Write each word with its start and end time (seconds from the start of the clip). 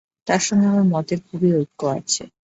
তাঁর 0.27 0.41
সঙ্গে 0.47 0.65
আমার 0.67 0.85
মতের 0.93 1.19
খুবই 1.27 1.49
ঐক্য 1.57 1.81
আছে। 1.97 2.23